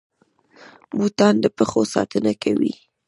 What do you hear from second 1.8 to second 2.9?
ساتنه کوي